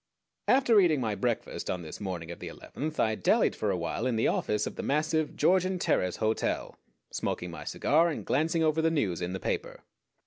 [0.47, 4.15] After eating my breakfast on this morning of the eleventh I dallied for awhile in
[4.15, 6.75] the office of the massive Georgian Terrace Hotel,
[7.11, 9.81] smoking my cigar, and glancing over the news in the paper.